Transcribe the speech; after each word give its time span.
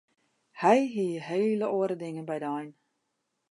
Hy 0.61 0.77
hie 0.93 1.21
hele 1.27 1.67
oare 1.75 1.95
dingen 2.01 2.27
by 2.29 2.37
de 2.43 2.49
ein. 2.57 2.71